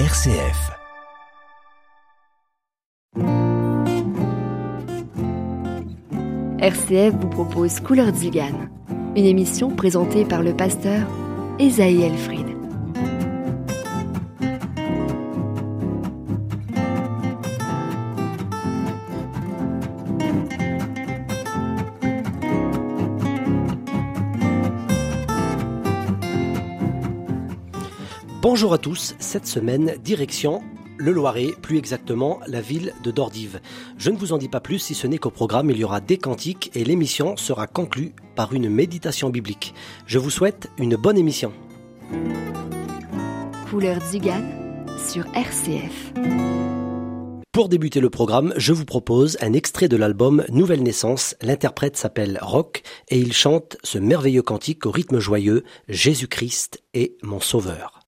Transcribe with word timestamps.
RCF. 0.00 0.72
RCF 6.58 7.14
vous 7.14 7.28
propose 7.28 7.78
Couleur 7.78 8.12
Zigane, 8.12 8.70
une 9.14 9.24
émission 9.24 9.70
présentée 9.70 10.24
par 10.24 10.42
le 10.42 10.52
pasteur 10.52 11.06
Esaïe 11.60 12.02
Elfried. 12.02 12.53
Bonjour 28.64 28.72
à 28.72 28.78
tous, 28.78 29.14
cette 29.18 29.46
semaine, 29.46 29.92
direction 30.02 30.62
le 30.96 31.12
Loiret, 31.12 31.52
plus 31.60 31.76
exactement 31.76 32.40
la 32.46 32.62
ville 32.62 32.94
de 33.02 33.10
Dordive. 33.10 33.60
Je 33.98 34.08
ne 34.08 34.16
vous 34.16 34.32
en 34.32 34.38
dis 34.38 34.48
pas 34.48 34.60
plus 34.60 34.78
si 34.78 34.94
ce 34.94 35.06
n'est 35.06 35.18
qu'au 35.18 35.28
programme 35.28 35.70
il 35.70 35.76
y 35.76 35.84
aura 35.84 36.00
des 36.00 36.16
cantiques 36.16 36.70
et 36.74 36.82
l'émission 36.82 37.36
sera 37.36 37.66
conclue 37.66 38.14
par 38.36 38.54
une 38.54 38.70
méditation 38.70 39.28
biblique. 39.28 39.74
Je 40.06 40.18
vous 40.18 40.30
souhaite 40.30 40.70
une 40.78 40.96
bonne 40.96 41.18
émission. 41.18 41.52
Couleur 43.68 44.00
Zigane 44.00 44.86
sur 44.96 45.26
RCF. 45.34 46.14
Pour 47.52 47.68
débuter 47.68 48.00
le 48.00 48.08
programme, 48.08 48.54
je 48.56 48.72
vous 48.72 48.86
propose 48.86 49.36
un 49.42 49.52
extrait 49.52 49.88
de 49.88 49.98
l'album 49.98 50.42
Nouvelle 50.48 50.82
Naissance. 50.82 51.36
L'interprète 51.42 51.98
s'appelle 51.98 52.38
Rock 52.40 52.82
et 53.10 53.18
il 53.18 53.34
chante 53.34 53.76
ce 53.84 53.98
merveilleux 53.98 54.40
cantique 54.40 54.86
au 54.86 54.90
rythme 54.90 55.18
joyeux 55.18 55.64
Jésus-Christ 55.86 56.82
est 56.94 57.18
mon 57.22 57.40
sauveur. 57.40 58.03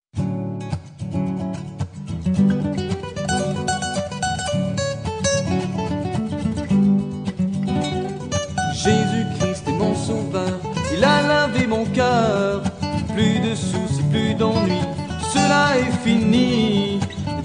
Est 15.78 15.92
fini. 16.04 17.00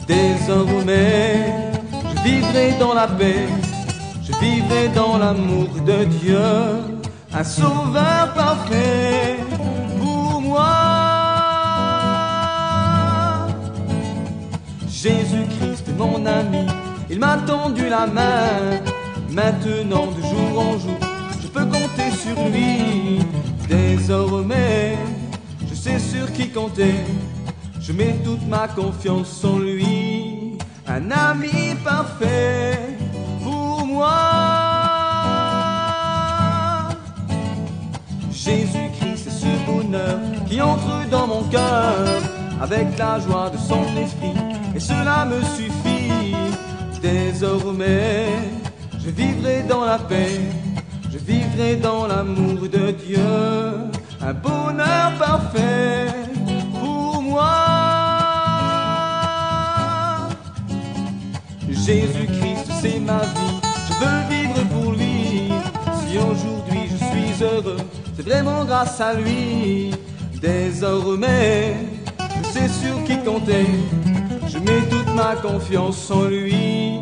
Désormais, 0.08 1.54
je 1.92 2.22
vivrai 2.24 2.74
dans 2.80 2.94
la 2.94 3.08
paix, 3.08 3.48
je 4.24 4.34
vivrai 4.44 4.90
dans 4.90 5.18
l'amour 5.18 5.70
de 5.86 6.04
Dieu, 6.20 6.50
un 7.34 7.44
sauveur 7.44 8.34
parfait 8.34 9.38
pour 10.00 10.42
moi. 10.42 10.92
Jésus-Christ 14.90 15.88
mon 15.98 16.26
ami, 16.26 16.66
il 17.10 17.20
m'a 17.20 17.38
tendu 17.38 17.90
la 17.90 18.06
main. 18.08 18.82
Maintenant, 19.30 20.08
de 20.08 20.22
jour 20.22 20.60
en 20.60 20.78
jour, 20.78 21.00
je 21.42 21.48
peux 21.48 21.66
compter 21.66 22.10
sur 22.24 22.38
lui. 22.50 23.20
Désormais, 23.70 24.98
je 25.70 25.74
sais 25.74 26.00
sur 26.00 26.32
qui 26.34 26.50
compter. 26.50 26.96
Je 27.82 27.92
mets 27.94 28.16
toute 28.24 28.48
ma 28.48 28.68
confiance 28.68 29.44
en 29.44 29.58
lui. 29.60 30.58
Un 30.88 31.10
ami 31.12 31.76
parfait 31.84 32.80
pour 33.44 33.86
moi. 33.86 34.20
Jésus-Christ 38.32 39.28
est 39.28 39.40
ce 39.46 39.66
bonheur 39.66 40.20
qui 40.48 40.62
entre 40.62 41.10
dans 41.10 41.28
mon 41.28 41.44
cœur 41.44 41.96
avec 42.62 42.98
la 42.98 43.20
joie 43.20 43.50
de 43.50 43.58
son 43.58 43.84
esprit. 43.98 44.34
Et 44.76 44.80
cela 44.80 45.26
me 45.26 45.42
suffit. 45.42 46.36
Désormais, 47.02 48.28
je 49.04 49.10
vivrai 49.10 49.64
dans 49.64 49.84
la 49.86 49.98
paix, 49.98 50.40
je 51.12 51.18
vivrai 51.18 51.78
dans 51.78 52.06
l'amour 52.06 52.70
de 52.70 52.92
Dieu, 52.92 53.18
un 54.22 54.34
bonheur 54.34 55.12
parfait 55.18 56.14
pour 56.80 57.24
moi. 57.24 57.71
Jésus-Christ, 61.86 62.72
c'est 62.82 63.00
ma 63.00 63.20
vie, 63.20 63.60
je 63.88 63.94
veux 64.00 64.22
vivre 64.30 64.68
pour 64.70 64.92
lui. 64.94 65.52
Si 66.08 66.18
aujourd'hui 66.18 66.90
je 66.92 66.98
suis 66.98 67.44
heureux, 67.44 67.78
c'est 68.16 68.26
vraiment 68.28 68.66
grâce 68.66 69.00
à 69.02 69.14
lui. 69.14 69.92
Désormais, 70.42 71.76
je 72.38 72.48
sais 72.50 72.68
sur 72.68 73.04
qui 73.04 73.18
compter, 73.24 73.68
je 74.48 74.58
mets 74.58 74.82
toute 74.90 75.14
ma 75.16 75.36
confiance 75.36 76.10
en 76.10 76.26
lui 76.26 77.00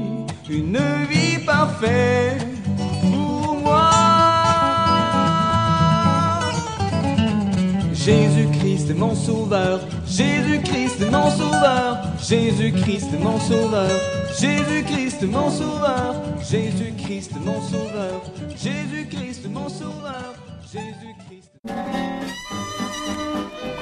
une 0.50 0.80
vie 1.10 1.46
parfaite 1.46 2.49
Jésus-Christ 8.90 8.96
mon 8.96 9.16
sauveur, 9.16 9.80
Jésus-Christ 10.08 11.12
mon 11.12 11.30
sauveur, 11.30 11.98
Jésus-Christ 12.20 13.20
mon 13.20 13.40
sauveur, 13.40 13.90
Jésus-Christ 14.40 15.22
mon 15.24 15.50
sauveur, 15.52 16.16
Jésus-Christ 16.42 17.32
mon 17.46 17.62
sauveur, 17.62 18.22
Jésus-Christ 18.58 19.48
mon 19.52 19.70
sauveur, 19.70 20.34
Jésus-Christ. 20.74 21.52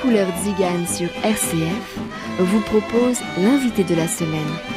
Couleur 0.02 0.28
Zigane 0.44 0.88
sur 0.88 1.10
RCF 1.24 2.00
vous 2.40 2.62
propose 2.62 3.20
l'invité 3.38 3.86
de 3.86 3.96
la 3.96 4.08
semaine. 4.10 4.77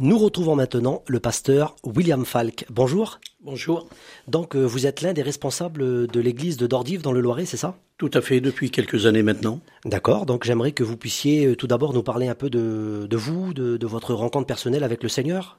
Nous 0.00 0.16
retrouvons 0.16 0.54
maintenant 0.54 1.02
le 1.08 1.18
pasteur 1.18 1.74
William 1.82 2.24
Falk. 2.24 2.66
Bonjour. 2.70 3.18
Bonjour. 3.42 3.88
Donc 4.28 4.54
euh, 4.54 4.62
vous 4.62 4.86
êtes 4.86 5.02
l'un 5.02 5.12
des 5.12 5.22
responsables 5.22 6.06
de 6.06 6.20
l'église 6.20 6.56
de 6.56 6.68
Dordive 6.68 7.02
dans 7.02 7.10
le 7.10 7.20
Loiret, 7.20 7.46
c'est 7.46 7.56
ça? 7.56 7.76
Tout 7.96 8.10
à 8.14 8.20
fait, 8.20 8.40
depuis 8.40 8.70
quelques 8.70 9.06
années 9.06 9.24
maintenant. 9.24 9.58
D'accord, 9.84 10.24
donc 10.24 10.44
j'aimerais 10.44 10.70
que 10.70 10.84
vous 10.84 10.96
puissiez 10.96 11.46
euh, 11.46 11.56
tout 11.56 11.66
d'abord 11.66 11.94
nous 11.94 12.04
parler 12.04 12.28
un 12.28 12.36
peu 12.36 12.48
de, 12.48 13.08
de 13.10 13.16
vous, 13.16 13.52
de, 13.52 13.76
de, 13.76 13.86
votre 13.88 14.14
rencontre 14.14 14.46
personnelle 14.46 14.84
avec 14.84 15.02
le 15.02 15.08
Seigneur. 15.08 15.58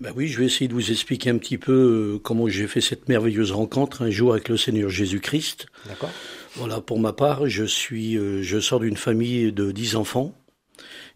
Ben 0.00 0.14
oui, 0.16 0.28
je 0.28 0.38
vais 0.38 0.46
essayer 0.46 0.68
de 0.68 0.72
vous 0.72 0.90
expliquer 0.90 1.28
un 1.28 1.36
petit 1.36 1.58
peu 1.58 2.14
euh, 2.14 2.18
comment 2.20 2.48
j'ai 2.48 2.68
fait 2.68 2.80
cette 2.80 3.06
merveilleuse 3.10 3.52
rencontre 3.52 4.00
un 4.00 4.08
jour 4.08 4.32
avec 4.32 4.48
le 4.48 4.56
Seigneur 4.56 4.88
Jésus-Christ. 4.88 5.66
D'accord. 5.86 6.10
Voilà, 6.56 6.80
pour 6.80 6.98
ma 7.00 7.12
part, 7.12 7.46
je 7.46 7.64
suis, 7.64 8.14
je 8.14 8.60
sors 8.60 8.80
d'une 8.80 8.96
famille 8.96 9.52
de 9.52 9.72
dix 9.72 9.94
enfants 9.94 10.32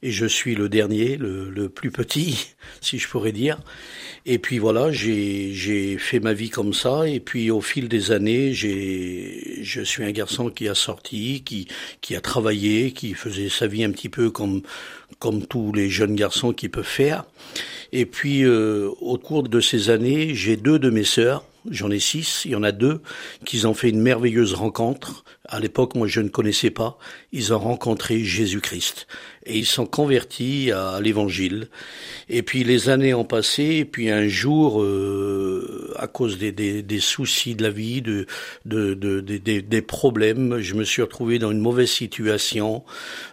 et 0.03 0.11
je 0.11 0.27
suis 0.27 0.55
le 0.55 0.69
dernier, 0.69 1.17
le, 1.17 1.69
plus 1.69 1.91
petit, 1.91 2.49
si 2.81 2.99
je 2.99 3.09
pourrais 3.09 3.33
dire. 3.33 3.59
Et 4.27 4.39
puis 4.39 4.59
voilà, 4.59 4.93
j'ai 4.93 5.97
fait 5.99 6.21
ma 6.21 6.33
vie 6.33 6.51
comme 6.51 6.73
ça, 6.73 7.09
et 7.09 7.21
puis 7.21 7.51
au 7.51 7.61
fil 7.61 7.89
des 7.89 8.13
années, 8.13 8.53
je 8.55 9.83
suis 9.85 10.05
un 10.05 10.13
garçon 10.13 10.51
qui 10.51 10.69
a 10.69 10.75
sorti, 10.75 11.43
qui 11.45 11.69
qui 12.01 12.17
a 12.17 12.21
travaillé, 12.21 12.93
qui 12.93 13.15
faisait 13.15 13.49
sa 13.49 13.67
vie 13.67 13.85
un 13.85 13.91
petit 13.91 14.09
peu 14.09 14.31
comme 14.31 14.63
comme 15.19 15.47
tous 15.47 15.73
les 15.73 15.89
jeunes 15.89 16.17
garçons 16.17 16.53
qui 16.53 16.69
peuvent 16.69 16.85
faire. 16.85 17.25
Et 17.93 18.07
puis 18.07 18.45
euh, 18.45 18.89
au 19.01 19.19
cours 19.19 19.43
de 19.43 19.61
ces 19.61 19.91
années, 19.91 20.35
j'ai 20.35 20.57
deux 20.57 20.79
de 20.79 20.91
mes 20.91 21.05
sœurs 21.05 21.45
J'en 21.71 21.91
ai 21.91 22.01
six, 22.01 22.43
il 22.45 22.53
y 22.53 22.57
en 22.57 22.63
a 22.63 22.73
deux 22.73 23.01
qui 23.45 23.65
ont 23.67 23.75
fait 23.75 23.89
une 23.89 24.01
merveilleuse 24.01 24.55
rencontre. 24.55 25.25
À 25.49 25.61
l'époque, 25.61 25.95
moi, 25.95 26.09
je 26.09 26.21
ne 26.21 26.29
connaissais 26.29 26.71
pas. 26.71 26.99
Ils 27.31 27.55
ont 27.55 27.59
rencontré 27.59 28.25
Jésus-Christ 28.25 29.07
et 29.47 29.59
ils 29.59 29.67
sont 29.67 29.87
convertis 29.87 30.73
à 30.73 31.01
l'évangile. 31.01 31.69
Et 32.29 32.43
puis 32.43 32.65
les 32.65 32.89
années 32.89 33.15
ont 33.15 33.25
passé, 33.25 33.63
et 33.63 33.85
puis 33.85 34.11
un 34.11 34.27
jour, 34.27 34.83
euh, 34.83 35.95
à 35.99 36.07
cause 36.07 36.39
des, 36.39 36.53
des, 36.53 36.83
des, 36.83 37.01
soucis 37.01 37.55
de 37.55 37.63
la 37.63 37.71
vie, 37.71 38.03
de, 38.03 38.27
de, 38.65 38.95
de, 38.95 39.21
des, 39.21 39.83
problèmes, 39.83 40.59
je 40.59 40.75
me 40.75 40.85
suis 40.85 41.03
retrouvé 41.03 41.39
dans 41.39 41.51
une 41.51 41.61
mauvaise 41.61 41.91
situation. 41.91 42.85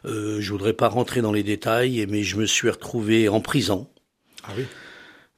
Euh, 0.05 0.39
je 0.39 0.51
voudrais 0.51 0.73
pas 0.73 0.87
rentrer 0.87 1.21
dans 1.21 1.31
les 1.31 1.43
détails, 1.43 2.05
mais 2.09 2.23
je 2.23 2.37
me 2.37 2.45
suis 2.45 2.69
retrouvé 2.69 3.29
en 3.29 3.41
prison. 3.41 3.87
Ah 4.43 4.51
oui 4.57 4.65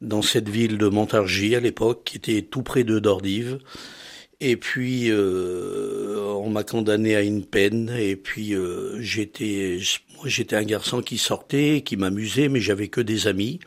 dans 0.02 0.22
cette 0.22 0.50
ville 0.50 0.78
de 0.78 0.88
Montargis 0.88 1.56
à 1.56 1.60
l'époque, 1.60 2.02
qui 2.06 2.18
était 2.18 2.42
tout 2.42 2.64
près 2.64 2.84
de 2.84 3.00
Dordive. 3.00 3.60
Et 4.44 4.58
puis 4.58 5.12
euh, 5.12 6.18
on 6.38 6.50
m'a 6.50 6.64
condamné 6.64 7.16
à 7.16 7.22
une 7.22 7.46
peine. 7.46 7.94
Et 7.96 8.16
puis 8.16 8.56
euh, 8.56 9.00
j'étais, 9.00 9.78
j'étais 10.26 10.56
un 10.56 10.64
garçon 10.64 11.04
qui 11.04 11.20
sortait, 11.20 11.84
qui 11.86 11.96
m'amusait, 11.96 12.50
mais 12.50 12.60
j'avais 12.60 12.88
que 12.88 13.02
des 13.02 13.28
amis. 13.28 13.60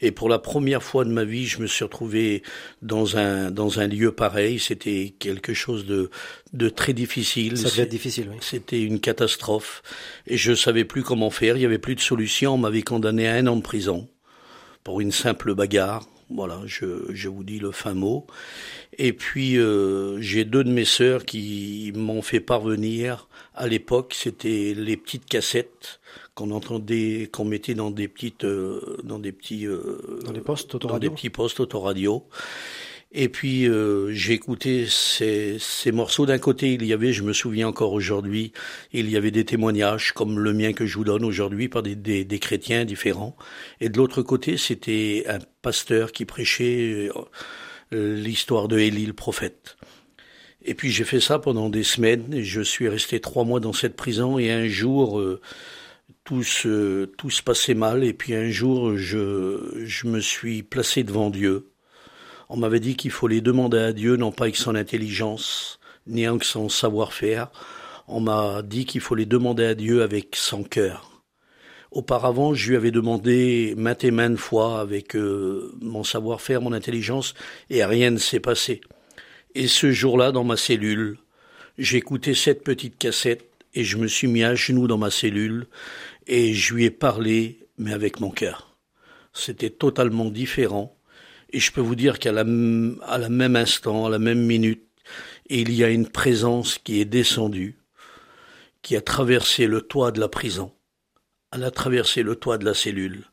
Et 0.00 0.10
pour 0.10 0.28
la 0.28 0.40
première 0.40 0.82
fois 0.82 1.04
de 1.04 1.10
ma 1.10 1.22
vie, 1.22 1.46
je 1.46 1.60
me 1.60 1.68
suis 1.68 1.84
retrouvé 1.84 2.42
dans 2.82 3.16
un 3.16 3.52
dans 3.52 3.78
un 3.78 3.86
lieu 3.86 4.10
pareil. 4.10 4.58
C'était 4.58 5.14
quelque 5.16 5.54
chose 5.54 5.86
de 5.86 6.10
de 6.52 6.68
très 6.68 6.92
difficile. 6.92 7.56
Ça 7.56 7.68
devait 7.68 7.84
être 7.84 7.88
difficile, 7.88 8.26
oui. 8.28 8.38
C'était 8.40 8.82
une 8.82 8.98
catastrophe. 8.98 9.84
Et 10.26 10.36
je 10.36 10.54
savais 10.54 10.84
plus 10.84 11.04
comment 11.04 11.30
faire. 11.30 11.56
Il 11.56 11.62
y 11.62 11.66
avait 11.66 11.78
plus 11.78 11.94
de 11.94 12.00
solution. 12.00 12.54
On 12.54 12.58
m'avait 12.58 12.82
condamné 12.82 13.28
à 13.28 13.34
un 13.34 13.46
an 13.46 13.54
de 13.54 13.62
prison 13.62 14.08
pour 14.86 15.00
une 15.00 15.10
simple 15.10 15.52
bagarre. 15.56 16.06
Voilà, 16.30 16.60
je, 16.64 17.12
je 17.12 17.28
vous 17.28 17.42
dis 17.42 17.58
le 17.58 17.72
fin 17.72 17.92
mot. 17.92 18.24
Et 18.98 19.12
puis 19.12 19.58
euh, 19.58 20.20
j'ai 20.20 20.44
deux 20.44 20.62
de 20.62 20.70
mes 20.70 20.84
sœurs 20.84 21.24
qui 21.24 21.92
m'ont 21.96 22.22
fait 22.22 22.38
parvenir 22.38 23.26
à 23.56 23.66
l'époque, 23.66 24.14
c'était 24.16 24.74
les 24.76 24.96
petites 24.96 25.24
cassettes 25.24 25.98
qu'on 26.36 26.52
entendait, 26.52 27.28
qu'on 27.32 27.44
mettait 27.44 27.74
dans 27.74 27.90
des 27.90 28.06
petites, 28.06 28.44
euh, 28.44 28.98
dans 29.02 29.18
des 29.18 29.32
petits, 29.32 29.66
euh, 29.66 30.20
dans 30.24 30.32
des 30.32 30.40
postes 30.40 30.72
autoradio, 30.72 30.94
dans 30.94 31.00
des 31.00 31.10
petits 31.10 31.30
postes 31.30 31.58
autoradio. 31.58 32.22
Et 33.12 33.28
puis 33.28 33.68
euh, 33.68 34.14
ces, 34.88 35.56
ces 35.58 35.92
morceaux. 35.92 36.26
D'un 36.26 36.38
côté, 36.38 36.74
il 36.74 36.84
y 36.84 36.92
avait, 36.92 37.12
je 37.12 37.22
me 37.22 37.32
souviens 37.32 37.68
encore 37.68 37.92
aujourd'hui, 37.92 38.52
il 38.92 39.08
y 39.08 39.16
avait 39.16 39.30
des 39.30 39.44
témoignages 39.44 40.12
comme 40.12 40.38
le 40.38 40.52
mien 40.52 40.72
que 40.72 40.86
je 40.86 40.98
vous 40.98 41.04
donne 41.04 41.24
aujourd'hui 41.24 41.68
par 41.68 41.82
des, 41.82 41.94
des, 41.94 42.24
des, 42.24 42.38
chrétiens 42.38 42.84
différents. 42.84 43.36
Et 43.80 43.88
de 43.88 43.96
l'autre 43.96 44.22
côté, 44.22 44.56
c'était 44.56 45.24
un 45.28 45.38
pasteur 45.62 46.12
qui 46.12 46.24
prêchait 46.24 47.08
l'histoire 47.92 48.68
de 48.68 48.78
Élie 48.78 49.06
le 49.06 49.12
prophète. 49.12 49.76
Et 50.66 50.74
puis 50.74 50.90
j'ai 50.90 51.04
fait 51.04 51.20
ça 51.20 51.38
pendant 51.38 51.70
des 51.70 51.84
semaines. 51.84 52.34
Et 52.34 52.44
je 52.44 52.60
suis 52.60 52.88
resté 52.88 53.20
trois 53.20 53.44
mois 53.44 53.60
dans 53.60 53.72
cette 53.72 53.96
prison 53.96 54.38
et 54.38 54.50
un 54.50 54.66
jour 54.66 55.20
euh, 55.20 55.40
tout 56.24 56.42
se 56.42 57.06
tout 57.16 57.30
se 57.30 57.42
passait 57.42 57.74
mal. 57.74 58.04
Et 58.04 58.12
puis 58.12 58.34
un 58.34 58.50
jour 58.50 58.96
je 58.96 59.84
je 59.84 60.06
me 60.08 60.20
suis 60.20 60.62
placé 60.62 61.04
devant 61.04 61.30
Dieu. 61.30 61.70
On 62.48 62.56
m'avait 62.56 62.80
dit 62.80 62.96
qu'il 62.96 63.10
fallait 63.10 63.40
demander 63.40 63.78
à 63.78 63.92
Dieu 63.92 64.16
non 64.16 64.32
pas 64.32 64.44
avec 64.44 64.56
son 64.56 64.74
intelligence 64.74 65.78
ni 66.06 66.26
avec 66.26 66.44
son 66.44 66.68
savoir-faire. 66.68 67.50
On 68.06 68.20
m'a 68.20 68.62
dit 68.62 68.84
qu'il 68.84 69.00
fallait 69.00 69.26
demander 69.26 69.64
à 69.64 69.74
Dieu 69.74 70.02
avec 70.02 70.36
son 70.36 70.62
cœur. 70.62 71.22
Auparavant, 71.90 72.54
je 72.54 72.70
lui 72.70 72.76
avais 72.76 72.90
demandé 72.90 73.74
maintes 73.76 74.04
et 74.04 74.10
maintes 74.10 74.36
fois 74.36 74.80
avec 74.80 75.16
euh, 75.16 75.72
mon 75.80 76.04
savoir-faire, 76.04 76.60
mon 76.60 76.72
intelligence, 76.72 77.34
et 77.70 77.84
rien 77.84 78.10
ne 78.10 78.18
s'est 78.18 78.40
passé. 78.40 78.80
Et 79.54 79.66
ce 79.66 79.90
jour-là, 79.90 80.32
dans 80.32 80.44
ma 80.44 80.56
cellule, 80.56 81.18
j'écoutais 81.78 82.34
cette 82.34 82.62
petite 82.62 82.98
cassette 82.98 83.48
et 83.74 83.82
je 83.82 83.96
me 83.96 84.06
suis 84.06 84.28
mis 84.28 84.44
à 84.44 84.54
genoux 84.54 84.86
dans 84.86 84.98
ma 84.98 85.10
cellule 85.10 85.66
et 86.26 86.52
je 86.54 86.74
lui 86.74 86.84
ai 86.84 86.90
parlé, 86.90 87.66
mais 87.78 87.92
avec 87.92 88.20
mon 88.20 88.30
cœur. 88.30 88.76
C'était 89.32 89.70
totalement 89.70 90.26
différent. 90.26 90.95
Et 91.50 91.60
je 91.60 91.72
peux 91.72 91.80
vous 91.80 91.94
dire 91.94 92.18
qu'à 92.18 92.32
la, 92.32 92.44
à 93.06 93.18
la 93.18 93.28
même 93.28 93.56
instant, 93.56 94.06
à 94.06 94.10
la 94.10 94.18
même 94.18 94.44
minute, 94.44 94.82
il 95.48 95.72
y 95.72 95.84
a 95.84 95.88
une 95.88 96.08
présence 96.08 96.78
qui 96.78 97.00
est 97.00 97.04
descendue, 97.04 97.78
qui 98.82 98.96
a 98.96 99.00
traversé 99.00 99.66
le 99.66 99.80
toit 99.80 100.10
de 100.10 100.20
la 100.20 100.28
prison. 100.28 100.72
Elle 101.52 101.64
a 101.64 101.70
traversé 101.70 102.22
le 102.22 102.36
toit 102.36 102.58
de 102.58 102.64
la 102.64 102.74
cellule 102.74 103.24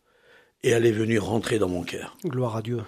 et 0.62 0.70
elle 0.70 0.86
est 0.86 0.92
venue 0.92 1.20
rentrer 1.20 1.60
dans 1.60 1.70
mon 1.70 1.84
cœur. 1.84 2.16
Gloire 2.26 2.58
à 2.58 2.62
Dieu. 2.62 2.80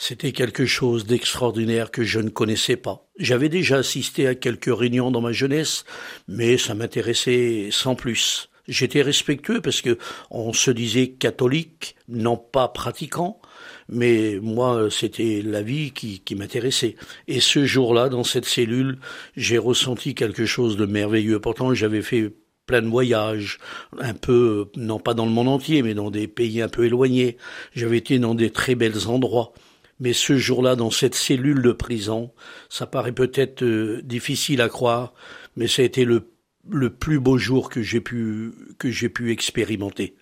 C'était 0.00 0.32
quelque 0.32 0.64
chose 0.64 1.06
d'extraordinaire 1.06 1.90
que 1.90 2.04
je 2.04 2.20
ne 2.20 2.28
connaissais 2.28 2.76
pas. 2.76 3.08
J'avais 3.18 3.48
déjà 3.48 3.78
assisté 3.78 4.28
à 4.28 4.36
quelques 4.36 4.72
réunions 4.72 5.10
dans 5.10 5.20
ma 5.20 5.32
jeunesse, 5.32 5.84
mais 6.28 6.56
ça 6.56 6.74
m'intéressait 6.74 7.70
sans 7.72 7.96
plus. 7.96 8.48
J'étais 8.68 9.02
respectueux 9.02 9.60
parce 9.60 9.80
que 9.80 9.98
on 10.30 10.52
se 10.52 10.70
disait 10.70 11.08
catholique, 11.08 11.96
non 12.06 12.36
pas 12.36 12.68
pratiquant, 12.68 13.40
mais 13.88 14.38
moi 14.42 14.88
c'était 14.90 15.42
la 15.44 15.62
vie 15.62 15.92
qui, 15.92 16.20
qui 16.20 16.34
m'intéressait. 16.34 16.96
Et 17.26 17.40
ce 17.40 17.64
jour-là, 17.64 18.08
dans 18.08 18.24
cette 18.24 18.44
cellule, 18.44 18.98
j'ai 19.36 19.58
ressenti 19.58 20.14
quelque 20.14 20.46
chose 20.46 20.76
de 20.76 20.86
merveilleux. 20.86 21.40
Pourtant, 21.40 21.74
j'avais 21.74 22.02
fait 22.02 22.32
plein 22.68 22.82
de 22.82 22.88
voyages, 22.88 23.58
un 23.98 24.14
peu, 24.14 24.70
non 24.76 25.00
pas 25.00 25.14
dans 25.14 25.24
le 25.24 25.32
monde 25.32 25.48
entier, 25.48 25.82
mais 25.82 25.94
dans 25.94 26.10
des 26.10 26.28
pays 26.28 26.62
un 26.62 26.68
peu 26.68 26.84
éloignés. 26.84 27.38
J'avais 27.74 27.96
été 27.96 28.20
dans 28.20 28.34
des 28.34 28.50
très 28.50 28.76
belles 28.76 29.08
endroits. 29.08 29.52
Mais 30.00 30.12
ce 30.12 30.36
jour-là, 30.36 30.76
dans 30.76 30.92
cette 30.92 31.16
cellule 31.16 31.62
de 31.62 31.72
prison, 31.72 32.30
ça 32.68 32.86
paraît 32.86 33.12
peut-être 33.12 33.62
euh, 33.62 34.00
difficile 34.04 34.60
à 34.60 34.68
croire, 34.68 35.12
mais 35.56 35.66
ça 35.66 35.82
a 35.82 35.84
été 35.86 36.04
le, 36.04 36.30
le 36.70 36.90
plus 36.90 37.18
beau 37.18 37.36
jour 37.36 37.68
que 37.68 37.82
j'ai 37.82 38.00
pu, 38.00 38.52
que 38.78 38.90
j'ai 38.90 39.08
pu 39.08 39.32
expérimenter. 39.32 40.14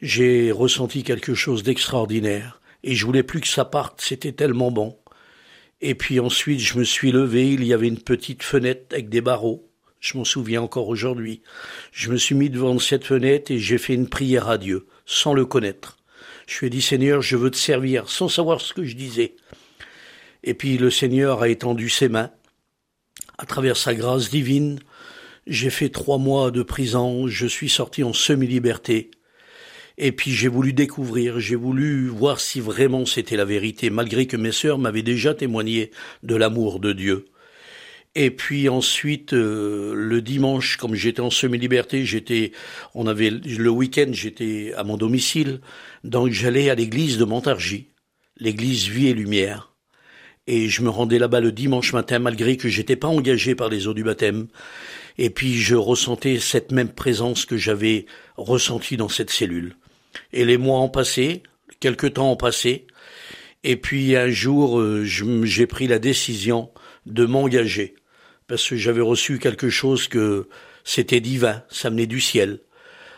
J'ai 0.00 0.50
ressenti 0.50 1.02
quelque 1.02 1.34
chose 1.34 1.62
d'extraordinaire, 1.62 2.60
et 2.82 2.94
je 2.94 3.06
voulais 3.06 3.22
plus 3.22 3.40
que 3.40 3.48
ça 3.48 3.64
parte, 3.64 4.00
c'était 4.00 4.32
tellement 4.32 4.70
bon. 4.70 4.98
Et 5.80 5.94
puis 5.94 6.20
ensuite, 6.20 6.60
je 6.60 6.78
me 6.78 6.84
suis 6.84 7.12
levé, 7.12 7.52
il 7.52 7.64
y 7.64 7.74
avait 7.74 7.88
une 7.88 8.00
petite 8.00 8.42
fenêtre 8.42 8.86
avec 8.92 9.08
des 9.08 9.20
barreaux. 9.20 9.68
Je 10.00 10.16
m'en 10.16 10.24
souviens 10.24 10.62
encore 10.62 10.88
aujourd'hui. 10.88 11.42
Je 11.92 12.10
me 12.10 12.16
suis 12.16 12.34
mis 12.34 12.50
devant 12.50 12.78
cette 12.78 13.04
fenêtre 13.04 13.50
et 13.50 13.58
j'ai 13.58 13.78
fait 13.78 13.94
une 13.94 14.08
prière 14.08 14.48
à 14.48 14.58
Dieu, 14.58 14.86
sans 15.04 15.34
le 15.34 15.44
connaître. 15.44 15.98
Je 16.46 16.60
lui 16.60 16.66
ai 16.68 16.70
dit, 16.70 16.82
Seigneur, 16.82 17.22
je 17.22 17.36
veux 17.36 17.50
te 17.50 17.56
servir, 17.56 18.08
sans 18.08 18.28
savoir 18.28 18.60
ce 18.60 18.72
que 18.72 18.84
je 18.84 18.94
disais. 18.94 19.34
Et 20.44 20.54
puis 20.54 20.78
le 20.78 20.90
Seigneur 20.90 21.42
a 21.42 21.48
étendu 21.48 21.88
ses 21.88 22.08
mains. 22.08 22.30
À 23.38 23.46
travers 23.46 23.76
sa 23.76 23.94
grâce 23.94 24.30
divine, 24.30 24.78
j'ai 25.46 25.70
fait 25.70 25.88
trois 25.88 26.18
mois 26.18 26.50
de 26.50 26.62
prison, 26.62 27.26
je 27.26 27.46
suis 27.46 27.68
sorti 27.68 28.02
en 28.02 28.12
semi-liberté. 28.12 29.10
Et 29.98 30.12
puis 30.12 30.30
j'ai 30.30 30.48
voulu 30.48 30.72
découvrir, 30.74 31.40
j'ai 31.40 31.56
voulu 31.56 32.08
voir 32.08 32.38
si 32.40 32.60
vraiment 32.60 33.06
c'était 33.06 33.36
la 33.36 33.46
vérité, 33.46 33.88
malgré 33.88 34.26
que 34.26 34.36
mes 34.36 34.52
sœurs 34.52 34.78
m'avaient 34.78 35.02
déjà 35.02 35.34
témoigné 35.34 35.90
de 36.22 36.36
l'amour 36.36 36.80
de 36.80 36.92
Dieu. 36.92 37.26
Et 38.14 38.30
puis 38.30 38.68
ensuite, 38.68 39.32
euh, 39.34 39.94
le 39.94 40.22
dimanche, 40.22 40.76
comme 40.78 40.94
j'étais 40.94 41.20
en 41.20 41.30
semi-liberté, 41.30 42.04
j'étais, 42.04 42.52
on 42.94 43.06
avait 43.06 43.30
le 43.30 43.70
week-end, 43.70 44.08
j'étais 44.12 44.72
à 44.76 44.84
mon 44.84 44.96
domicile, 44.96 45.60
donc 46.04 46.30
j'allais 46.30 46.70
à 46.70 46.74
l'église 46.74 47.18
de 47.18 47.24
Montargis, 47.24 47.88
l'église 48.38 48.88
Vie 48.88 49.08
et 49.08 49.14
Lumière, 49.14 49.76
et 50.46 50.68
je 50.68 50.82
me 50.82 50.88
rendais 50.88 51.18
là-bas 51.18 51.40
le 51.40 51.52
dimanche 51.52 51.92
matin, 51.92 52.18
malgré 52.18 52.56
que 52.56 52.68
j'étais 52.68 52.96
pas 52.96 53.08
engagé 53.08 53.54
par 53.54 53.68
les 53.68 53.86
eaux 53.86 53.94
du 53.94 54.04
baptême. 54.04 54.46
Et 55.18 55.30
puis 55.30 55.54
je 55.54 55.74
ressentais 55.74 56.38
cette 56.38 56.72
même 56.72 56.90
présence 56.90 57.46
que 57.46 57.56
j'avais 57.56 58.06
ressentie 58.36 58.96
dans 58.96 59.08
cette 59.08 59.30
cellule. 59.30 59.76
Et 60.32 60.44
les 60.44 60.56
mois 60.56 60.80
ont 60.80 60.88
passé, 60.88 61.42
quelques 61.80 62.14
temps 62.14 62.32
ont 62.32 62.36
passé, 62.36 62.86
et 63.64 63.76
puis 63.76 64.16
un 64.16 64.28
jour, 64.28 64.80
euh, 64.80 65.04
j'ai 65.04 65.66
pris 65.66 65.86
la 65.86 65.98
décision 65.98 66.70
de 67.06 67.24
m'engager 67.24 67.94
parce 68.46 68.68
que 68.68 68.76
j'avais 68.76 69.00
reçu 69.00 69.38
quelque 69.38 69.70
chose 69.70 70.08
que 70.08 70.48
c'était 70.84 71.20
divin, 71.20 71.62
ça 71.68 71.90
venait 71.90 72.06
du 72.06 72.20
ciel. 72.20 72.60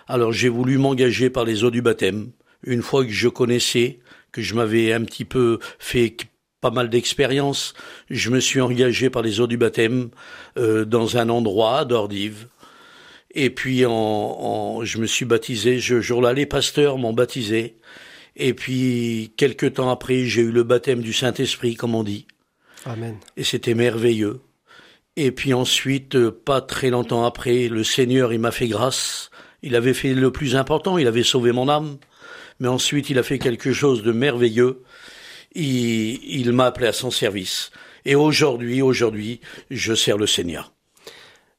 Alors 0.06 0.32
j'ai 0.32 0.48
voulu 0.48 0.78
m'engager 0.78 1.28
par 1.30 1.44
les 1.44 1.64
eaux 1.64 1.70
du 1.70 1.82
baptême. 1.82 2.30
Une 2.62 2.82
fois 2.82 3.04
que 3.04 3.12
je 3.12 3.28
connaissais, 3.28 4.00
que 4.32 4.42
je 4.42 4.54
m'avais 4.54 4.92
un 4.92 5.04
petit 5.04 5.24
peu 5.24 5.58
fait 5.78 6.16
pas 6.60 6.70
mal 6.70 6.88
d'expérience, 6.88 7.74
je 8.10 8.30
me 8.30 8.40
suis 8.40 8.60
engagé 8.60 9.10
par 9.10 9.22
les 9.22 9.40
eaux 9.40 9.46
du 9.46 9.58
baptême 9.58 10.10
euh, 10.56 10.84
dans 10.84 11.16
un 11.18 11.28
endroit 11.28 11.84
d'Ordive. 11.84 12.48
Et 13.40 13.50
puis 13.50 13.86
en, 13.86 13.92
en, 13.92 14.84
je 14.84 14.98
me 14.98 15.06
suis 15.06 15.24
baptisé. 15.24 15.80
Ce 15.80 16.00
jour-là, 16.00 16.32
les 16.32 16.44
pasteurs 16.44 16.98
m'ont 16.98 17.12
baptisé. 17.12 17.76
Et 18.34 18.52
puis 18.52 19.32
quelques 19.36 19.74
temps 19.74 19.90
après, 19.90 20.24
j'ai 20.24 20.42
eu 20.42 20.50
le 20.50 20.64
baptême 20.64 21.02
du 21.02 21.12
Saint-Esprit, 21.12 21.76
comme 21.76 21.94
on 21.94 22.02
dit. 22.02 22.26
Amen. 22.84 23.16
Et 23.36 23.44
c'était 23.44 23.74
merveilleux. 23.74 24.40
Et 25.14 25.30
puis 25.30 25.54
ensuite, 25.54 26.16
euh, 26.16 26.32
pas 26.32 26.60
très 26.60 26.90
longtemps 26.90 27.24
après, 27.24 27.68
le 27.68 27.84
Seigneur, 27.84 28.32
il 28.32 28.40
m'a 28.40 28.50
fait 28.50 28.66
grâce. 28.66 29.30
Il 29.62 29.76
avait 29.76 29.94
fait 29.94 30.14
le 30.14 30.32
plus 30.32 30.56
important, 30.56 30.98
il 30.98 31.06
avait 31.06 31.22
sauvé 31.22 31.52
mon 31.52 31.68
âme. 31.68 31.98
Mais 32.58 32.68
ensuite, 32.68 33.08
il 33.08 33.20
a 33.20 33.22
fait 33.22 33.38
quelque 33.38 33.72
chose 33.72 34.02
de 34.02 34.10
merveilleux. 34.10 34.82
Il, 35.54 36.18
il 36.24 36.50
m'a 36.50 36.66
appelé 36.66 36.88
à 36.88 36.92
son 36.92 37.12
service. 37.12 37.70
Et 38.04 38.16
aujourd'hui, 38.16 38.82
aujourd'hui, 38.82 39.40
je 39.70 39.94
sers 39.94 40.18
le 40.18 40.26
Seigneur. 40.26 40.72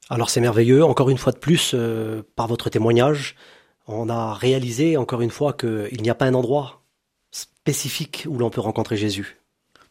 Alors 0.10 0.30
c'est 0.30 0.42
merveilleux. 0.42 0.84
Encore 0.84 1.10
une 1.10 1.18
fois 1.18 1.32
de 1.32 1.38
plus, 1.38 1.72
euh, 1.74 2.24
par 2.36 2.48
votre 2.48 2.70
témoignage, 2.70 3.36
on 3.88 4.10
a 4.10 4.34
réalisé 4.34 4.98
encore 4.98 5.22
une 5.22 5.30
fois 5.30 5.54
qu'il 5.54 6.02
n'y 6.02 6.10
a 6.10 6.16
pas 6.16 6.26
un 6.26 6.34
endroit 6.34 6.84
spécifique 7.32 8.26
où 8.28 8.38
l'on 8.38 8.50
peut 8.50 8.62
rencontrer 8.62 8.98
Jésus. 8.98 9.38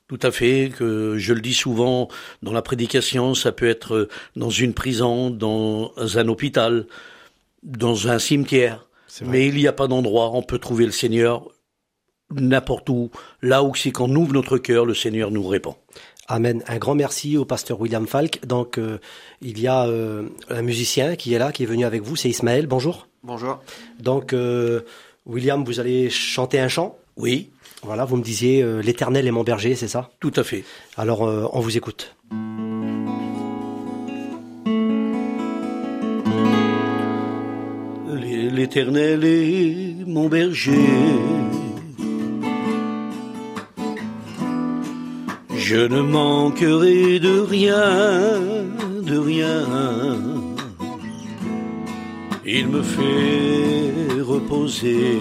Tout 0.08 0.18
à 0.22 0.30
fait, 0.30 0.72
que 0.76 1.18
je 1.18 1.34
le 1.34 1.40
dis 1.40 1.54
souvent 1.54 2.08
dans 2.42 2.52
la 2.52 2.62
prédication, 2.62 3.34
ça 3.34 3.52
peut 3.52 3.68
être 3.68 4.08
dans 4.36 4.50
une 4.50 4.72
prison, 4.72 5.30
dans 5.30 5.92
un 5.96 6.28
hôpital, 6.28 6.86
dans 7.62 8.08
un 8.08 8.18
cimetière. 8.18 8.88
Mais 9.22 9.46
il 9.46 9.54
n'y 9.54 9.66
a 9.66 9.72
pas 9.72 9.86
d'endroit, 9.86 10.30
on 10.32 10.42
peut 10.42 10.58
trouver 10.58 10.86
le 10.86 10.92
Seigneur 10.92 11.48
n'importe 12.30 12.88
où. 12.88 13.10
Là 13.42 13.62
où 13.62 13.74
c'est 13.74 13.90
quand 13.90 14.08
on 14.10 14.16
ouvre 14.16 14.32
notre 14.32 14.58
cœur, 14.58 14.84
le 14.84 14.94
Seigneur 14.94 15.30
nous 15.30 15.46
répond. 15.46 15.76
Amen. 16.30 16.62
Un 16.68 16.76
grand 16.76 16.94
merci 16.94 17.38
au 17.38 17.46
pasteur 17.46 17.80
William 17.80 18.06
Falk. 18.06 18.46
Donc, 18.46 18.76
euh, 18.76 18.98
il 19.40 19.58
y 19.58 19.66
a 19.66 19.86
euh, 19.86 20.28
un 20.50 20.60
musicien 20.60 21.16
qui 21.16 21.32
est 21.32 21.38
là, 21.38 21.52
qui 21.52 21.62
est 21.62 21.66
venu 21.66 21.86
avec 21.86 22.02
vous, 22.02 22.16
c'est 22.16 22.28
Ismaël. 22.28 22.66
Bonjour. 22.66 23.08
Bonjour. 23.22 23.60
Donc, 23.98 24.34
euh, 24.34 24.82
William, 25.24 25.64
vous 25.64 25.80
allez 25.80 26.10
chanter 26.10 26.60
un 26.60 26.68
chant? 26.68 26.98
Oui. 27.16 27.48
Voilà, 27.82 28.04
vous 28.04 28.16
me 28.16 28.22
disiez 28.22 28.62
l'Éternel 28.82 29.26
est 29.26 29.30
mon 29.30 29.44
berger, 29.44 29.76
c'est 29.76 29.88
ça? 29.88 30.10
Tout 30.18 30.32
à 30.36 30.42
fait. 30.42 30.64
Alors, 30.96 31.20
on 31.22 31.60
vous 31.60 31.76
écoute. 31.76 32.16
L'Éternel 38.52 39.24
est 39.24 40.04
mon 40.06 40.28
berger. 40.28 41.37
Je 45.70 45.86
ne 45.86 46.00
manquerai 46.00 47.20
de 47.20 47.40
rien, 47.40 48.40
de 49.02 49.18
rien. 49.18 49.66
Il 52.46 52.68
me 52.68 52.80
fait 52.80 54.22
reposer 54.22 55.18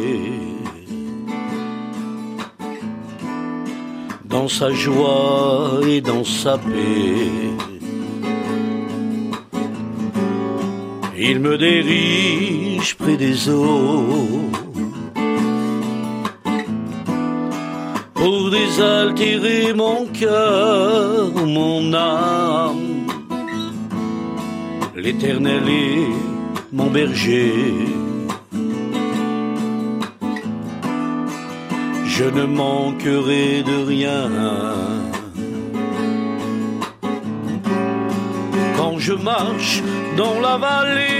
dans 4.24 4.48
sa 4.48 4.72
joie 4.72 5.82
et 5.86 6.00
dans 6.00 6.24
sa 6.24 6.58
paix. 6.58 7.28
Il 11.18 11.42
me 11.42 11.58
dirige 11.58 12.96
près 12.96 13.18
des 13.18 13.50
eaux 13.50 14.50
pour 18.28 18.50
désaltérer 18.50 19.74
mon 19.74 20.06
cœur, 20.08 21.32
mon 21.46 21.94
âme. 21.94 23.08
L'éternel 24.98 25.64
est 25.70 26.10
mon 26.74 26.88
berger. 26.88 27.54
Je 32.16 32.26
ne 32.38 32.44
manquerai 32.44 33.64
de 33.64 33.78
rien. 33.94 34.24
Quand 38.76 38.96
je 39.00 39.14
marche 39.14 39.82
dans 40.18 40.38
la 40.42 40.58
vallée 40.58 41.17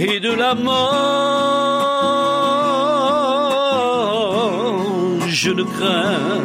et 0.00 0.20
de 0.20 0.32
la 0.32 0.54
mort, 0.54 0.78
je 5.28 5.50
ne 5.50 5.64
crains 5.64 6.38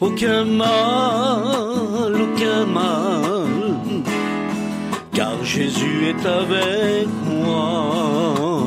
aucun 0.00 0.44
mal, 0.44 2.12
aucun 2.26 2.64
mal, 2.66 3.48
car 5.12 5.42
Jésus 5.42 6.10
est 6.10 6.26
avec 6.26 7.08
moi. 7.24 8.62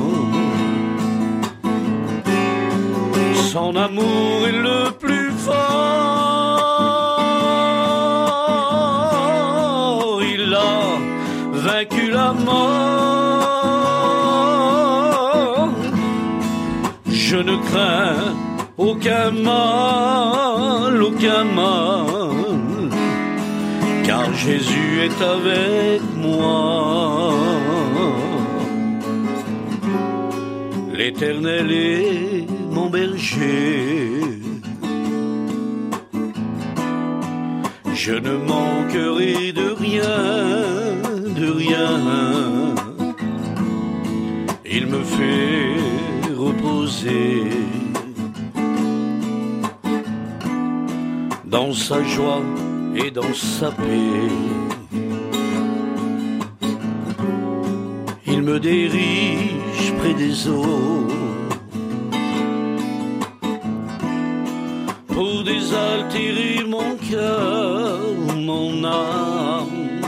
Son 3.51 3.75
amour 3.75 4.47
est 4.47 4.51
le 4.51 4.88
Aucun 18.77 19.31
mal, 19.31 21.03
aucun 21.03 21.43
mal, 21.43 22.89
car 24.03 24.33
Jésus 24.33 25.01
est 25.05 25.21
avec 25.21 26.01
moi. 26.15 27.33
L'Éternel 30.93 31.71
est 31.71 32.47
mon 32.71 32.89
berger. 32.89 34.21
Je 37.93 38.13
ne 38.13 38.38
manquerai 38.38 39.51
de 39.51 39.67
rien, 39.77 40.17
de 41.39 41.51
rien. 41.51 41.99
Il 44.65 44.88
me 44.88 45.03
fait 45.03 46.08
dans 51.45 51.73
sa 51.73 52.03
joie 52.03 52.41
et 52.95 53.11
dans 53.11 53.33
sa 53.33 53.71
paix. 53.71 54.29
Il 58.27 58.41
me 58.41 58.59
dirige 58.59 59.93
près 59.99 60.13
des 60.13 60.47
eaux 60.47 61.07
pour 65.07 65.43
désaltérer 65.43 66.63
mon 66.67 66.95
cœur, 67.09 67.99
mon 68.35 68.83
âme. 68.83 70.01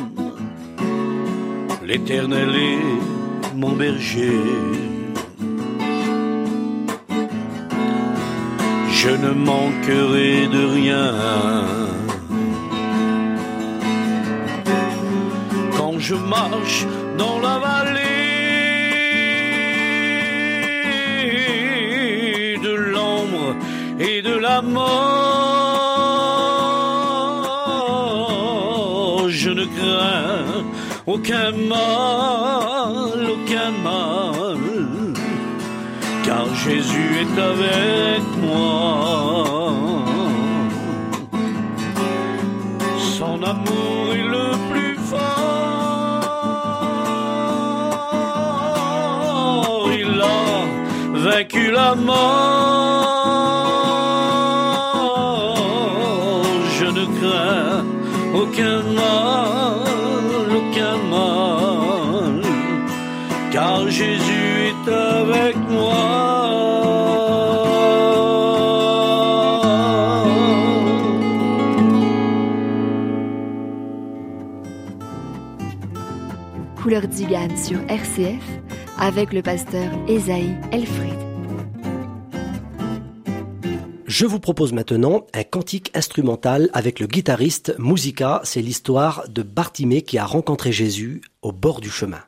L'éternel 1.85 2.49
est 2.55 3.55
mon 3.55 3.73
berger. 3.73 4.90
Je 9.03 9.09
ne 9.09 9.31
manquerai 9.31 10.47
de 10.55 10.63
rien. 10.77 11.13
Quand 15.75 15.97
je 15.97 16.13
marche 16.13 16.85
dans 17.17 17.39
la 17.39 17.57
vallée 17.65 17.99
de 22.67 22.73
l'ombre 22.93 23.55
et 23.99 24.21
de 24.21 24.35
la 24.37 24.61
mort, 24.61 24.99
je 29.29 29.49
ne 29.49 29.65
crains 29.65 30.63
aucun 31.07 31.51
mal, 31.73 33.31
aucun 33.35 33.71
mal 33.83 34.61
car 36.23 36.45
Jésus 36.63 37.09
est 37.23 37.39
avec 37.39 38.20
Son 43.17 43.37
amour 43.43 44.03
est 44.13 44.27
le 44.37 44.47
plus 44.71 44.97
fort, 45.09 45.21
il 49.93 50.21
a 50.21 50.25
vaincu 51.25 51.65
la 51.71 51.95
mort. 51.95 52.41
Je 56.79 56.87
ne 56.97 57.05
crains 57.19 57.85
aucun 58.41 58.79
mal, 58.99 60.47
aucun 60.59 60.97
mal, 61.13 62.35
car 63.51 63.79
Jésus 63.87 64.40
Sur 77.01 77.79
RCF 77.89 78.43
avec 78.99 79.33
le 79.33 79.41
pasteur 79.41 79.89
Esaïe 80.07 80.55
Elfried. 80.71 81.15
Je 84.05 84.25
vous 84.27 84.39
propose 84.39 84.71
maintenant 84.71 85.25
un 85.33 85.43
cantique 85.43 85.89
instrumental 85.95 86.69
avec 86.73 86.99
le 86.99 87.07
guitariste 87.07 87.73
Musica. 87.79 88.41
C'est 88.43 88.61
l'histoire 88.61 89.27
de 89.29 89.41
Bartimée 89.41 90.03
qui 90.03 90.19
a 90.19 90.25
rencontré 90.25 90.71
Jésus 90.71 91.21
au 91.41 91.51
bord 91.51 91.81
du 91.81 91.89
chemin. 91.89 92.19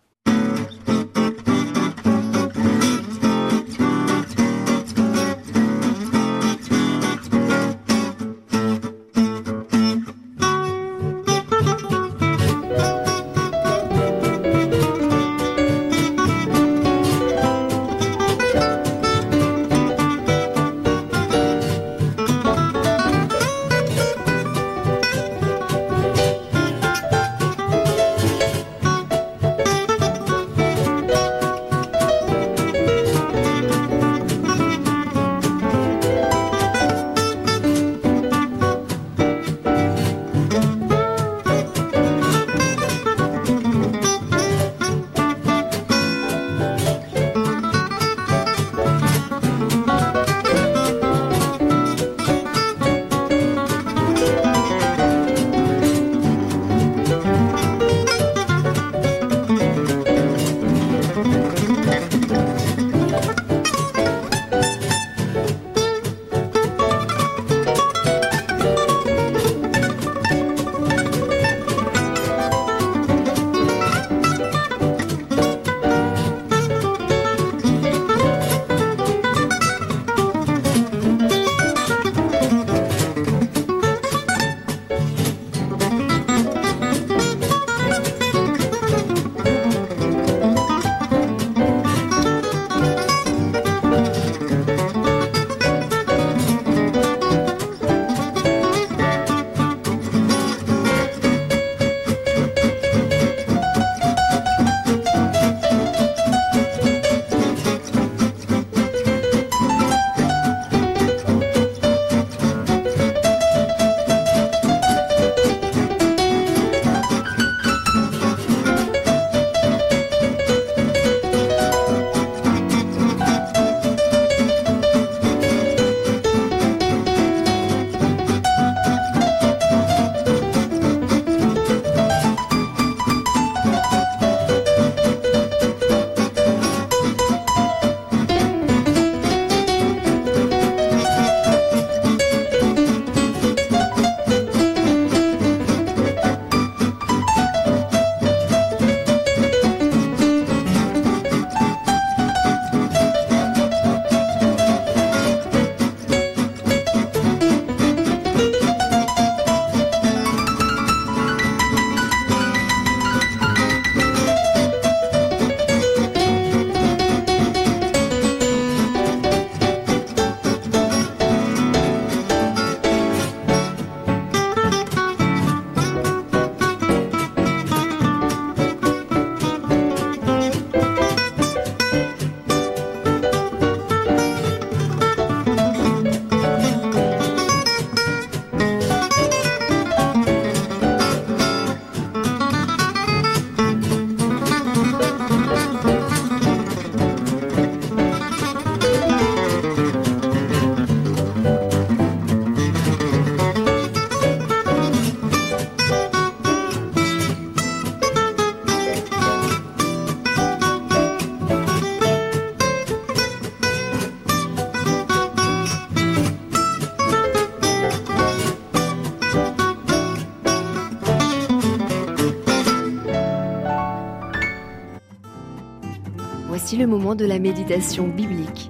Voici 226.74 226.82
le 226.82 226.88
moment 226.88 227.14
de 227.14 227.26
la 227.26 227.38
méditation 227.38 228.08
biblique. 228.08 228.70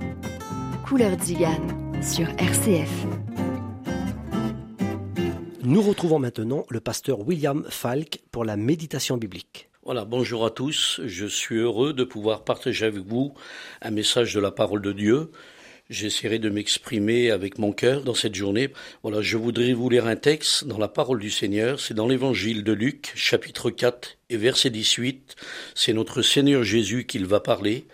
Couleur 0.86 1.18
Zigane 1.22 2.04
sur 2.04 2.28
RCF. 2.38 3.06
Nous 5.63 5.82
retrouvons 5.82 6.20
maintenant 6.20 6.66
le 6.70 6.82
pasteur 6.82 7.26
William 7.26 7.63
Falk 7.70 8.20
pour 8.32 8.44
la 8.44 8.58
méditation 8.58 9.16
biblique. 9.16 9.70
Voilà, 9.86 10.04
bonjour 10.04 10.46
à 10.46 10.50
tous. 10.50 11.00
Je 11.06 11.26
suis 11.26 11.56
heureux 11.56 11.94
de 11.94 12.04
pouvoir 12.04 12.44
partager 12.44 12.86
avec 12.86 13.06
vous 13.06 13.34
un 13.82 13.92
message 13.92 14.34
de 14.34 14.42
la 14.42 14.52
parole 14.52 14.82
de 14.82 14.92
Dieu. 14.92 15.32
J'essaierai 15.93 16.39
de 16.39 16.49
m'exprimer 16.49 17.29
avec 17.29 17.60
mon 17.60 17.71
cœur 17.71 18.01
dans 18.01 18.15
cette 18.15 18.34
journée. 18.34 18.69
Voilà, 19.03 19.21
je 19.21 19.38
voudrais 19.38 19.73
vous 19.73 19.91
lire 19.91 20.08
un 20.08 20.15
texte 20.15 20.65
dans 20.65 20.79
la 20.79 20.88
parole 20.88 21.19
du 21.19 21.29
Seigneur. 21.29 21.79
C'est 21.79 21.93
dans 21.93 22.08
l'évangile 22.08 22.63
de 22.63 22.71
Luc, 22.71 23.12
chapitre 23.13 23.69
4 23.69 24.17
et 24.32 24.38
verset 24.38 24.71
18. 24.71 25.36
C'est 25.75 25.93
notre 25.93 26.23
Seigneur 26.23 26.63
Jésus 26.63 27.06
qu'il 27.06 27.27
va 27.27 27.41
parler. 27.41 27.86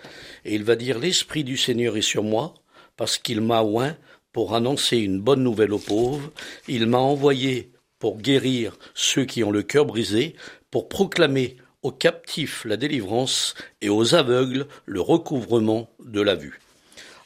Et 0.45 0.55
il 0.55 0.63
va 0.63 0.77
dire, 0.77 0.97
l'Esprit 0.97 1.43
du 1.43 1.57
Seigneur 1.57 1.97
est 1.97 2.01
sur 2.01 2.23
moi, 2.23 2.53
parce 2.95 3.17
qu'il 3.17 3.41
m'a 3.41 3.63
oint 3.63 3.97
pour 4.31 4.55
annoncer 4.55 4.95
une 4.95 5.19
bonne 5.19 5.43
nouvelle 5.43 5.73
aux 5.73 5.77
pauvres. 5.77 6.31
Il 6.69 6.85
m'a 6.85 6.99
envoyé 6.99 7.73
pour 7.99 8.17
guérir 8.17 8.77
ceux 8.93 9.25
qui 9.25 9.43
ont 9.43 9.51
le 9.51 9.63
cœur 9.63 9.83
brisé, 9.83 10.37
pour 10.71 10.87
proclamer 10.87 11.57
aux 11.83 11.91
captifs 11.91 12.63
la 12.63 12.77
délivrance 12.77 13.55
et 13.81 13.89
aux 13.89 14.15
aveugles 14.15 14.67
le 14.85 15.01
recouvrement 15.01 15.89
de 16.05 16.21
la 16.21 16.35
vue. 16.35 16.61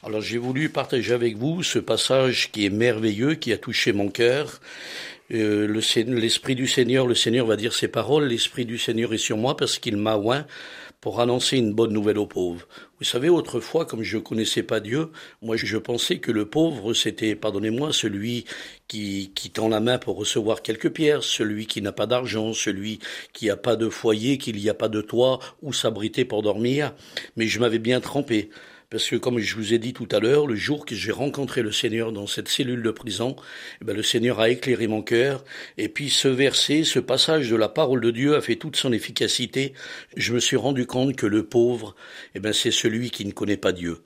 Alors 0.06 0.20
j'ai 0.20 0.36
voulu 0.36 0.68
partager 0.68 1.14
avec 1.14 1.38
vous 1.38 1.62
ce 1.62 1.78
passage 1.78 2.52
qui 2.52 2.66
est 2.66 2.70
merveilleux, 2.70 3.36
qui 3.36 3.54
a 3.54 3.56
touché 3.56 3.94
mon 3.94 4.10
cœur. 4.10 4.60
Euh, 5.32 5.66
l'Esprit 6.06 6.54
du 6.54 6.66
Seigneur, 6.66 7.06
le 7.06 7.14
Seigneur 7.14 7.46
va 7.46 7.56
dire 7.56 7.72
ces 7.72 7.88
paroles, 7.88 8.26
l'Esprit 8.26 8.66
du 8.66 8.76
Seigneur 8.76 9.14
est 9.14 9.18
sur 9.18 9.38
moi 9.38 9.56
parce 9.56 9.78
qu'il 9.78 9.96
m'a 9.96 10.18
oint 10.18 10.44
pour 11.00 11.20
annoncer 11.20 11.56
une 11.56 11.72
bonne 11.72 11.94
nouvelle 11.94 12.18
aux 12.18 12.26
pauvres. 12.26 12.68
Vous 12.98 13.06
savez, 13.06 13.30
autrefois, 13.30 13.86
comme 13.86 14.02
je 14.02 14.18
ne 14.18 14.22
connaissais 14.22 14.62
pas 14.62 14.80
Dieu, 14.80 15.08
moi 15.40 15.56
je 15.56 15.78
pensais 15.78 16.18
que 16.18 16.30
le 16.30 16.44
pauvre, 16.44 16.92
c'était, 16.92 17.34
pardonnez-moi, 17.34 17.94
celui 17.94 18.44
qui, 18.88 19.32
qui 19.34 19.48
tend 19.48 19.68
la 19.68 19.80
main 19.80 19.96
pour 19.96 20.18
recevoir 20.18 20.60
quelques 20.60 20.90
pierres, 20.90 21.22
celui 21.22 21.66
qui 21.66 21.80
n'a 21.80 21.92
pas 21.92 22.06
d'argent, 22.06 22.52
celui 22.52 22.98
qui 23.32 23.46
n'a 23.46 23.56
pas 23.56 23.76
de 23.76 23.88
foyer, 23.88 24.36
qu'il 24.36 24.56
n'y 24.56 24.68
a 24.68 24.74
pas 24.74 24.90
de 24.90 25.00
toit 25.00 25.40
où 25.62 25.72
s'abriter 25.72 26.26
pour 26.26 26.42
dormir. 26.42 26.92
Mais 27.36 27.46
je 27.46 27.58
m'avais 27.58 27.78
bien 27.78 28.00
trempé. 28.00 28.50
Parce 28.94 29.10
que 29.10 29.16
comme 29.16 29.40
je 29.40 29.56
vous 29.56 29.74
ai 29.74 29.78
dit 29.78 29.92
tout 29.92 30.06
à 30.12 30.20
l'heure, 30.20 30.46
le 30.46 30.54
jour 30.54 30.86
que 30.86 30.94
j'ai 30.94 31.10
rencontré 31.10 31.62
le 31.62 31.72
Seigneur 31.72 32.12
dans 32.12 32.28
cette 32.28 32.46
cellule 32.46 32.80
de 32.80 32.92
prison, 32.92 33.34
eh 33.82 33.84
ben, 33.84 33.96
le 33.96 34.04
Seigneur 34.04 34.38
a 34.38 34.50
éclairé 34.50 34.86
mon 34.86 35.02
cœur. 35.02 35.44
Et 35.78 35.88
puis 35.88 36.10
ce 36.10 36.28
verset, 36.28 36.84
ce 36.84 37.00
passage 37.00 37.50
de 37.50 37.56
la 37.56 37.68
parole 37.68 38.00
de 38.00 38.12
Dieu 38.12 38.36
a 38.36 38.40
fait 38.40 38.54
toute 38.54 38.76
son 38.76 38.92
efficacité. 38.92 39.72
Je 40.16 40.32
me 40.32 40.38
suis 40.38 40.56
rendu 40.56 40.86
compte 40.86 41.16
que 41.16 41.26
le 41.26 41.44
pauvre, 41.44 41.96
eh 42.36 42.38
ben, 42.38 42.52
c'est 42.52 42.70
celui 42.70 43.10
qui 43.10 43.24
ne 43.24 43.32
connaît 43.32 43.56
pas 43.56 43.72
Dieu. 43.72 43.98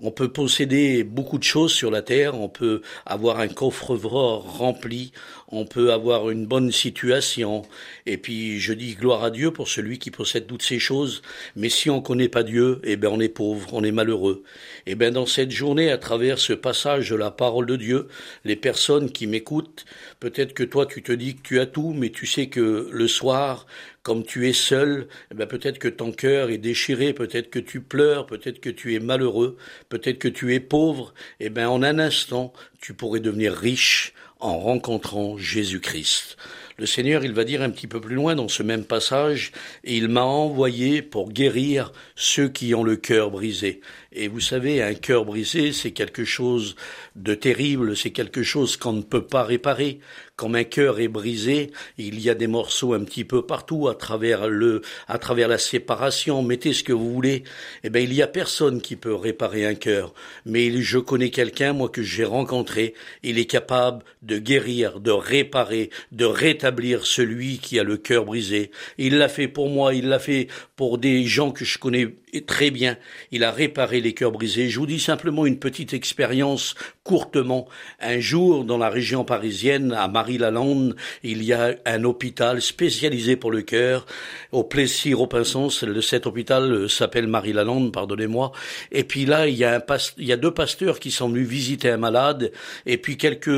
On 0.00 0.10
peut 0.10 0.28
posséder 0.28 1.04
beaucoup 1.04 1.38
de 1.38 1.42
choses 1.42 1.72
sur 1.72 1.90
la 1.90 2.02
terre, 2.02 2.38
on 2.38 2.50
peut 2.50 2.82
avoir 3.06 3.40
un 3.40 3.48
coffre-fort 3.48 4.58
rempli, 4.58 5.12
on 5.48 5.64
peut 5.64 5.92
avoir 5.92 6.28
une 6.28 6.44
bonne 6.44 6.70
situation, 6.70 7.62
et 8.04 8.18
puis 8.18 8.58
je 8.60 8.74
dis 8.74 8.94
gloire 8.94 9.24
à 9.24 9.30
Dieu 9.30 9.52
pour 9.52 9.68
celui 9.68 9.98
qui 9.98 10.10
possède 10.10 10.46
toutes 10.46 10.62
ces 10.62 10.78
choses, 10.78 11.22
mais 11.54 11.70
si 11.70 11.88
on 11.88 12.02
connaît 12.02 12.28
pas 12.28 12.42
Dieu, 12.42 12.80
eh 12.84 12.96
ben 12.96 13.08
on 13.08 13.20
est 13.20 13.28
pauvre, 13.28 13.72
on 13.72 13.84
est 13.84 13.92
malheureux. 13.92 14.42
Eh 14.86 14.96
ben 14.96 15.14
dans 15.14 15.24
cette 15.26 15.50
journée, 15.50 15.90
à 15.90 15.98
travers 15.98 16.38
ce 16.38 16.52
passage 16.52 17.10
de 17.10 17.16
la 17.16 17.30
parole 17.30 17.66
de 17.66 17.76
Dieu, 17.76 18.08
les 18.44 18.56
personnes 18.56 19.10
qui 19.10 19.26
m'écoutent, 19.26 19.86
peut-être 20.20 20.52
que 20.52 20.64
toi 20.64 20.84
tu 20.84 21.02
te 21.02 21.12
dis 21.12 21.36
que 21.36 21.42
tu 21.42 21.60
as 21.60 21.66
tout, 21.66 21.94
mais 21.96 22.10
tu 22.10 22.26
sais 22.26 22.48
que 22.48 22.88
le 22.92 23.08
soir, 23.08 23.66
comme 24.06 24.22
tu 24.22 24.48
es 24.48 24.52
seul, 24.52 25.08
eh 25.32 25.34
ben 25.34 25.48
peut-être 25.48 25.80
que 25.80 25.88
ton 25.88 26.12
cœur 26.12 26.50
est 26.50 26.58
déchiré, 26.58 27.12
peut-être 27.12 27.50
que 27.50 27.58
tu 27.58 27.80
pleures, 27.80 28.26
peut-être 28.26 28.60
que 28.60 28.70
tu 28.70 28.94
es 28.94 29.00
malheureux, 29.00 29.56
peut-être 29.88 30.20
que 30.20 30.28
tu 30.28 30.54
es 30.54 30.60
pauvre, 30.60 31.12
eh 31.40 31.50
ben 31.50 31.68
en 31.68 31.82
un 31.82 31.98
instant, 31.98 32.52
tu 32.80 32.94
pourrais 32.94 33.18
devenir 33.18 33.52
riche 33.52 34.14
en 34.38 34.60
rencontrant 34.60 35.36
Jésus-Christ. 35.36 36.36
Le 36.78 36.86
Seigneur, 36.86 37.24
il 37.24 37.32
va 37.32 37.42
dire 37.42 37.62
un 37.62 37.70
petit 37.70 37.88
peu 37.88 38.00
plus 38.00 38.14
loin 38.14 38.36
dans 38.36 38.46
ce 38.46 38.62
même 38.62 38.84
passage, 38.84 39.50
et 39.82 39.96
il 39.96 40.06
m'a 40.06 40.22
envoyé 40.22 41.02
pour 41.02 41.32
guérir 41.32 41.90
ceux 42.14 42.48
qui 42.48 42.76
ont 42.76 42.84
le 42.84 42.94
cœur 42.94 43.32
brisé. 43.32 43.80
Et 44.18 44.28
vous 44.28 44.40
savez, 44.40 44.82
un 44.82 44.94
cœur 44.94 45.26
brisé, 45.26 45.72
c'est 45.72 45.90
quelque 45.90 46.24
chose 46.24 46.74
de 47.16 47.34
terrible, 47.34 47.94
c'est 47.94 48.12
quelque 48.12 48.42
chose 48.42 48.78
qu'on 48.78 48.94
ne 48.94 49.02
peut 49.02 49.26
pas 49.26 49.44
réparer. 49.44 50.00
Comme 50.36 50.54
un 50.54 50.64
cœur 50.64 51.00
est 51.00 51.08
brisé, 51.08 51.70
il 51.96 52.20
y 52.20 52.28
a 52.28 52.34
des 52.34 52.46
morceaux 52.46 52.92
un 52.92 53.04
petit 53.04 53.24
peu 53.24 53.46
partout 53.46 53.88
à 53.88 53.94
travers 53.94 54.48
le, 54.48 54.82
à 55.08 55.18
travers 55.18 55.48
la 55.48 55.56
séparation. 55.56 56.42
Mettez 56.42 56.74
ce 56.74 56.82
que 56.82 56.92
vous 56.92 57.12
voulez. 57.12 57.44
Eh 57.84 57.90
ben, 57.90 58.00
il 58.00 58.12
y 58.12 58.20
a 58.20 58.26
personne 58.26 58.82
qui 58.82 58.96
peut 58.96 59.14
réparer 59.14 59.66
un 59.66 59.74
cœur. 59.74 60.12
Mais 60.44 60.70
je 60.82 60.98
connais 60.98 61.30
quelqu'un, 61.30 61.74
moi, 61.74 61.88
que 61.88 62.02
j'ai 62.02 62.24
rencontré. 62.24 62.94
Il 63.22 63.38
est 63.38 63.46
capable 63.46 64.02
de 64.22 64.38
guérir, 64.38 65.00
de 65.00 65.10
réparer, 65.10 65.88
de 66.12 66.24
rétablir 66.24 67.06
celui 67.06 67.58
qui 67.58 67.78
a 67.78 67.84
le 67.84 67.96
cœur 67.96 68.24
brisé. 68.26 68.70
Il 68.98 69.16
l'a 69.16 69.28
fait 69.28 69.48
pour 69.48 69.70
moi, 69.70 69.94
il 69.94 70.08
l'a 70.08 70.18
fait 70.18 70.48
pour 70.74 70.98
des 70.98 71.24
gens 71.24 71.50
que 71.50 71.64
je 71.64 71.78
connais 71.78 72.14
très 72.46 72.70
bien. 72.70 72.98
Il 73.30 73.44
a 73.44 73.50
réparé 73.50 74.02
les 74.06 74.14
cœurs 74.14 74.30
brisés. 74.30 74.68
Je 74.68 74.78
vous 74.78 74.86
dis 74.86 75.00
simplement 75.00 75.46
une 75.46 75.58
petite 75.58 75.92
expérience 75.92 76.76
courtement. 77.02 77.66
Un 78.00 78.20
jour, 78.20 78.64
dans 78.64 78.78
la 78.78 78.88
région 78.88 79.24
parisienne, 79.24 79.92
à 79.92 80.06
Marie-Lalande, 80.06 80.94
il 81.24 81.42
y 81.42 81.52
a 81.52 81.74
un 81.84 82.04
hôpital 82.04 82.62
spécialisé 82.62 83.34
pour 83.34 83.50
le 83.50 83.62
cœur. 83.62 84.06
Au 84.52 84.62
Plessis-Robinson, 84.62 85.70
cet 85.70 86.26
hôpital 86.26 86.70
euh, 86.70 86.88
s'appelle 86.88 87.26
Marie-Lalande, 87.26 87.92
pardonnez-moi. 87.92 88.52
Et 88.92 89.02
puis 89.02 89.24
là, 89.26 89.48
il 89.48 89.56
y 89.56 89.64
a 89.64 90.36
deux 90.36 90.50
pasteurs 90.52 91.00
qui 91.00 91.10
sont 91.10 91.28
venus 91.28 91.48
visiter 91.48 91.90
un 91.90 91.96
malade. 91.96 92.52
Et 92.86 92.98
puis 92.98 93.16
quelques, 93.16 93.48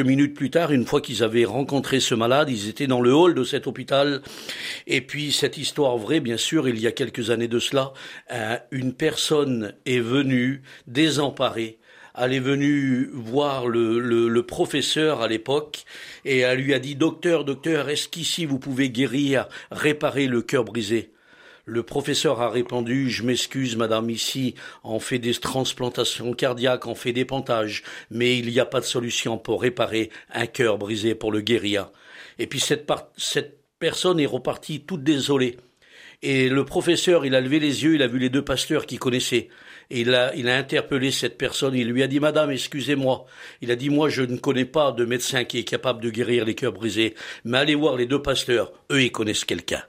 minutes 0.00 0.34
plus 0.34 0.50
tard, 0.50 0.70
une 0.70 0.86
fois 0.86 1.00
qu'ils 1.00 1.24
avaient 1.24 1.44
rencontré 1.44 1.98
ce 1.98 2.14
malade, 2.14 2.50
ils 2.50 2.68
étaient 2.68 2.86
dans 2.86 3.00
le 3.00 3.12
hall 3.12 3.34
de 3.34 3.42
cet 3.42 3.66
hôpital. 3.66 4.22
Et 4.86 5.00
puis 5.00 5.32
cette 5.32 5.56
histoire 5.56 5.96
vraie, 5.98 6.20
bien 6.20 6.36
sûr, 6.36 6.68
il 6.68 6.80
y 6.80 6.86
a 6.86 6.92
quelques 6.92 7.30
années 7.30 7.48
de 7.48 7.58
cela, 7.58 7.92
une 8.70 8.92
personne 8.92 9.61
est 9.86 10.00
venue 10.00 10.62
désemparée 10.86 11.78
elle 12.14 12.34
est 12.34 12.40
venue 12.40 13.08
voir 13.14 13.66
le, 13.66 14.40
professeur 14.42 15.22
à 15.22 15.28
l'époque 15.28 15.84
et 16.24 16.38
elle 16.38 16.60
lui 16.60 16.74
a 16.74 16.78
dit 16.78 16.94
Docteur, 16.94 17.44
docteur, 17.44 17.88
est-ce 17.88 18.08
qu'ici 18.08 18.44
vous 18.44 18.58
pouvez 18.58 18.90
guérir, 18.90 19.48
réparer 19.70 20.26
le 20.26 20.42
cœur 20.42 20.64
brisé? 20.64 21.12
Le 21.64 21.82
professeur 21.84 22.40
a 22.40 22.50
répondu 22.50 23.08
Je 23.08 23.22
m'excuse, 23.22 23.76
madame, 23.76 24.10
ici 24.10 24.54
on 24.84 25.00
fait 25.00 25.18
des 25.18 25.34
transplantations 25.34 26.34
cardiaques, 26.34 26.86
on 26.86 26.94
fait 26.94 27.12
des 27.12 27.24
pontages, 27.24 27.82
mais 28.10 28.38
il 28.38 28.48
n'y 28.48 28.60
a 28.60 28.66
pas 28.66 28.80
de 28.80 28.84
solution 28.84 29.38
pour 29.38 29.62
réparer 29.62 30.10
un 30.34 30.46
cœur 30.46 30.76
brisé, 30.76 31.14
pour 31.14 31.32
le 31.32 31.40
guérir. 31.40 31.90
Et 32.38 32.46
puis 32.46 32.60
cette 32.60 32.90
personne 33.78 34.20
est 34.20 34.26
repartie 34.26 34.80
toute 34.80 35.02
désolée. 35.02 35.56
Et 36.22 36.48
le 36.48 36.64
professeur, 36.64 37.26
il 37.26 37.34
a 37.34 37.40
levé 37.40 37.58
les 37.58 37.82
yeux, 37.82 37.96
il 37.96 38.02
a 38.02 38.06
vu 38.06 38.18
les 38.18 38.30
deux 38.30 38.44
pasteurs 38.44 38.86
qu'il 38.86 39.00
connaissait. 39.00 39.48
Et 39.90 40.02
il 40.02 40.14
a, 40.14 40.34
il 40.36 40.48
a 40.48 40.56
interpellé 40.56 41.10
cette 41.10 41.36
personne, 41.36 41.74
il 41.74 41.88
lui 41.88 42.02
a 42.02 42.06
dit, 42.06 42.20
Madame, 42.20 42.52
excusez-moi. 42.52 43.26
Il 43.60 43.72
a 43.72 43.76
dit, 43.76 43.90
moi, 43.90 44.08
je 44.08 44.22
ne 44.22 44.36
connais 44.36 44.64
pas 44.64 44.92
de 44.92 45.04
médecin 45.04 45.44
qui 45.44 45.58
est 45.58 45.64
capable 45.64 46.00
de 46.00 46.10
guérir 46.10 46.44
les 46.44 46.54
cœurs 46.54 46.72
brisés, 46.72 47.14
mais 47.44 47.58
allez 47.58 47.74
voir 47.74 47.96
les 47.96 48.06
deux 48.06 48.22
pasteurs, 48.22 48.72
eux, 48.92 49.02
ils 49.02 49.10
connaissent 49.10 49.44
quelqu'un. 49.44 49.82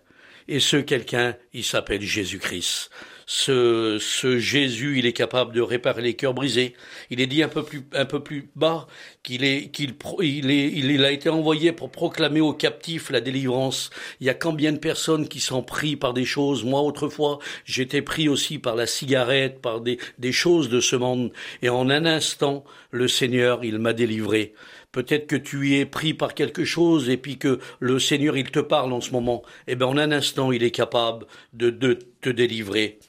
Et 0.48 0.60
ce 0.60 0.78
quelqu'un, 0.78 1.36
il 1.54 1.64
s'appelle 1.64 2.02
Jésus-Christ 2.02 2.90
ce, 3.26 3.98
ce 4.00 4.38
Jésus, 4.38 5.00
il 5.00 5.06
est 5.06 5.14
capable 5.14 5.54
de 5.54 5.62
réparer 5.62 6.02
les 6.02 6.14
cœurs 6.16 6.34
brisés. 6.34 6.74
Il 7.10 7.22
est 7.22 7.28
dit 7.28 7.44
un 7.44 7.48
peu 7.48 7.64
plus, 7.64 7.84
un 7.94 8.06
peu 8.06 8.22
plus 8.22 8.50
bas 8.56 8.88
qu'il 9.24 9.44
est, 9.44 9.70
qu'il, 9.70 9.96
il 10.22 10.52
est, 10.52 10.72
il 10.72 11.04
a 11.06 11.12
été 11.12 11.30
envoyé 11.30 11.72
pour 11.72 11.92
proclamer 11.92 12.42
aux 12.42 12.54
captifs 12.54 13.10
la 13.10 13.22
délivrance. 13.22 13.90
Il 14.20 14.28
y 14.28 14.30
a 14.30 14.34
combien 14.34 14.72
de 14.72 14.78
personnes 14.78 15.28
qui 15.28 15.40
sont 15.40 15.64
pris 15.64 15.96
par 15.96 16.14
des 16.14 16.26
choses? 16.26 16.64
Moi, 16.64 16.82
autrefois, 16.82 17.40
j'étais 17.66 18.02
pris 18.02 18.28
aussi 18.28 18.60
par 18.60 18.76
la 18.76 18.88
cigarette, 18.88 19.62
par 19.62 19.82
des, 19.82 19.98
des 20.18 20.32
choses 20.32 20.70
de 20.70 20.80
ce 20.80 20.96
monde. 20.96 21.32
Et 21.62 21.70
en 21.70 21.90
un 21.90 22.06
instant, 22.06 22.64
le 22.92 23.08
Seigneur, 23.08 23.64
il 23.64 23.80
m'a 23.80 23.94
délivré. 23.94 24.54
Peut-être 24.92 25.26
que 25.26 25.36
tu 25.36 25.76
es 25.76 25.86
pris 25.86 26.14
par 26.14 26.36
quelque 26.36 26.66
chose 26.66 27.10
et 27.10 27.18
puis 27.18 27.38
que 27.38 27.60
le 27.80 27.98
Seigneur, 27.98 28.38
il 28.38 28.52
te 28.52 28.60
parle 28.60 28.94
en 28.94 29.02
ce 29.02 29.12
moment. 29.12 29.42
Eh 29.68 29.76
bien, 29.76 29.88
en 29.88 29.98
un 29.98 30.12
instant, 30.12 30.52
il 30.52 30.64
est 30.64 30.72
capable 30.72 31.26
de, 31.54 31.72
de 31.72 31.98
te 32.22 32.30
délivrer 32.30 33.00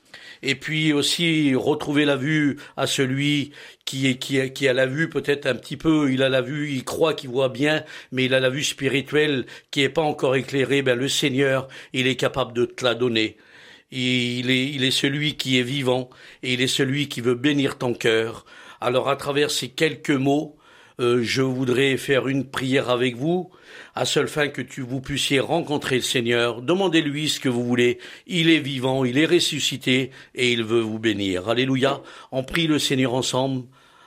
et 0.44 0.54
puis 0.54 0.92
aussi 0.92 1.54
retrouver 1.54 2.04
la 2.04 2.16
vue 2.16 2.58
à 2.76 2.86
celui 2.86 3.52
qui 3.86 4.06
est 4.06 4.16
qui, 4.16 4.52
qui 4.52 4.68
a 4.68 4.72
la 4.74 4.86
vue 4.86 5.08
peut-être 5.08 5.46
un 5.46 5.54
petit 5.54 5.76
peu, 5.76 6.12
il 6.12 6.22
a 6.22 6.28
la 6.28 6.42
vue, 6.42 6.70
il 6.70 6.84
croit 6.84 7.14
qu'il 7.14 7.30
voit 7.30 7.48
bien, 7.48 7.82
mais 8.12 8.26
il 8.26 8.34
a 8.34 8.40
la 8.40 8.50
vue 8.50 8.62
spirituelle 8.62 9.46
qui 9.70 9.82
est 9.82 9.88
pas 9.88 10.02
encore 10.02 10.36
éclairée. 10.36 10.82
Ben 10.82 10.98
le 10.98 11.08
Seigneur, 11.08 11.66
il 11.94 12.06
est 12.06 12.16
capable 12.16 12.52
de 12.52 12.66
te 12.66 12.84
la 12.84 12.94
donner. 12.94 13.38
Il 13.90 14.50
est, 14.50 14.66
il 14.70 14.84
est 14.84 14.90
celui 14.90 15.36
qui 15.36 15.58
est 15.58 15.62
vivant 15.62 16.10
et 16.42 16.54
il 16.54 16.60
est 16.60 16.66
celui 16.66 17.08
qui 17.08 17.20
veut 17.20 17.34
bénir 17.34 17.78
ton 17.78 17.94
cœur. 17.94 18.44
Alors 18.80 19.08
à 19.08 19.16
travers 19.16 19.50
ces 19.50 19.68
quelques 19.68 20.10
mots, 20.10 20.56
euh, 21.00 21.22
je 21.22 21.42
voudrais 21.42 21.96
faire 21.96 22.28
une 22.28 22.44
prière 22.44 22.88
avec 22.88 23.16
vous, 23.16 23.50
à 23.94 24.04
seule 24.04 24.28
fin 24.28 24.48
que 24.48 24.62
tu 24.62 24.80
vous 24.80 25.00
puissiez 25.00 25.40
rencontrer 25.40 25.96
le 25.96 26.02
Seigneur. 26.02 26.62
Demandez-lui 26.62 27.28
ce 27.28 27.40
que 27.40 27.48
vous 27.48 27.64
voulez. 27.64 27.98
Il 28.26 28.48
est 28.48 28.60
vivant, 28.60 29.04
il 29.04 29.18
est 29.18 29.26
ressuscité 29.26 30.10
et 30.34 30.52
il 30.52 30.62
veut 30.62 30.80
vous 30.80 31.00
bénir. 31.00 31.48
Alléluia. 31.48 32.00
On 32.30 32.44
prie 32.44 32.66
le 32.66 32.78
Seigneur 32.78 33.14
ensemble. 33.14 33.64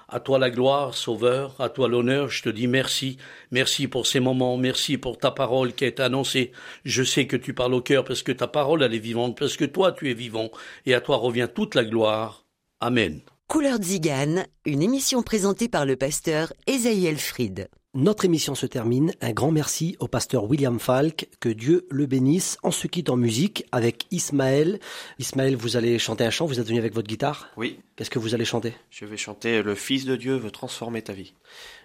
À 0.09 0.21
toi 0.21 0.39
la 0.39 0.49
gloire, 0.49 0.95
Sauveur, 0.95 1.59
à 1.59 1.67
toi 1.67 1.89
l'honneur, 1.89 2.29
je 2.29 2.41
te 2.41 2.47
dis 2.47 2.67
merci, 2.67 3.17
merci 3.51 3.89
pour 3.89 4.07
ces 4.07 4.21
moments, 4.21 4.55
merci 4.55 4.97
pour 4.97 5.17
ta 5.17 5.31
parole 5.31 5.73
qui 5.73 5.83
est 5.83 5.99
annoncée. 5.99 6.53
Je 6.85 7.03
sais 7.03 7.27
que 7.27 7.35
tu 7.35 7.53
parles 7.53 7.73
au 7.73 7.81
cœur 7.81 8.05
parce 8.05 8.23
que 8.23 8.31
ta 8.31 8.47
parole 8.47 8.83
elle 8.83 8.95
est 8.95 8.99
vivante, 8.99 9.37
parce 9.37 9.57
que 9.57 9.65
toi 9.65 9.91
tu 9.91 10.09
es 10.09 10.13
vivant, 10.13 10.49
et 10.85 10.93
à 10.93 11.01
toi 11.01 11.17
revient 11.17 11.49
toute 11.53 11.75
la 11.75 11.83
gloire. 11.83 12.45
Amen. 12.79 13.19
Couleur 13.47 13.81
Zigane, 13.81 14.45
une 14.65 14.81
émission 14.81 15.23
présentée 15.23 15.69
par 15.69 15.85
le 15.85 15.95
pasteur 15.95 16.51
Esaïel 16.67 17.17
Fried. 17.17 17.69
Notre 17.93 18.25
émission 18.25 18.55
se 18.55 18.65
termine. 18.65 19.13
Un 19.21 19.31
grand 19.31 19.51
merci 19.51 19.95
au 20.01 20.09
pasteur 20.09 20.43
William 20.43 20.79
Falk. 20.79 21.29
Que 21.39 21.47
Dieu 21.47 21.87
le 21.89 22.07
bénisse. 22.07 22.57
On 22.63 22.71
se 22.71 22.87
quitte 22.87 23.09
en 23.09 23.15
musique 23.15 23.65
avec 23.71 24.05
Ismaël. 24.11 24.79
Ismaël, 25.17 25.55
vous 25.55 25.77
allez 25.77 25.97
chanter 25.97 26.25
un 26.25 26.29
chant. 26.29 26.45
Vous 26.45 26.59
êtes 26.59 26.67
venu 26.67 26.77
avec 26.77 26.93
votre 26.93 27.07
guitare? 27.07 27.47
Oui. 27.55 27.79
Qu'est-ce 27.95 28.09
que 28.09 28.19
vous 28.19 28.35
allez 28.35 28.43
chanter? 28.43 28.73
Je 28.89 29.05
vais 29.05 29.15
chanter 29.15 29.63
Le 29.63 29.75
Fils 29.75 30.03
de 30.03 30.17
Dieu 30.17 30.35
veut 30.35 30.51
transformer 30.51 31.01
ta 31.01 31.13
vie. 31.13 31.33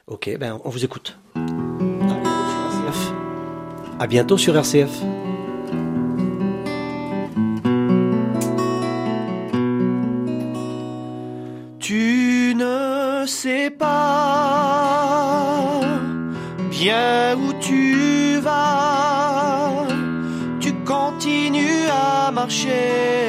Ok, 0.09 0.37
ben 0.41 0.61
on 0.65 0.69
vous 0.69 0.85
écoute. 0.85 1.17
À 4.01 4.07
bientôt 4.09 4.37
sur 4.37 4.57
RCF. 4.57 4.91
À 22.53 23.22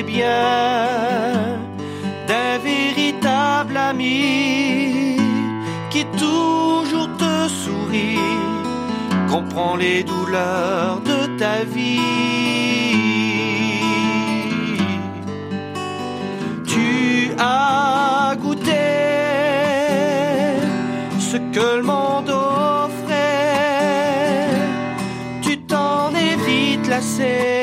bien 0.00 1.58
d'un 2.26 2.56
véritable 2.58 3.76
ami 3.76 5.18
qui 5.90 6.06
toujours 6.16 7.10
te 7.18 7.48
sourit, 7.48 8.18
comprend 9.28 9.76
les 9.76 10.02
douleurs 10.02 11.00
de 11.04 11.38
ta 11.38 11.64
vie. 11.64 12.00
Tu 16.66 17.32
as 17.38 18.34
goûté 18.40 18.70
ce 21.18 21.36
que 21.36 21.76
le 21.76 21.82
monde 21.82 22.30
offrait, 22.30 23.10
tu 25.42 25.58
t'en 25.58 26.14
es 26.14 26.36
vite 26.46 26.88
lassé. 26.88 27.61